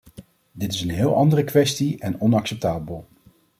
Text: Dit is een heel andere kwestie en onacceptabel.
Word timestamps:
Dit 0.51 0.73
is 0.73 0.81
een 0.81 0.89
heel 0.89 1.15
andere 1.15 1.43
kwestie 1.43 1.99
en 1.99 2.21
onacceptabel. 2.21 3.07